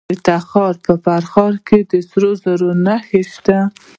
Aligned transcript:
د 0.09 0.13
تخار 0.27 0.73
په 0.85 0.93
فرخار 1.05 1.53
کې 1.67 1.79
د 1.91 1.93
سرو 2.09 2.31
زرو 2.43 2.69
نښې 2.85 3.21
شته. 3.33 3.57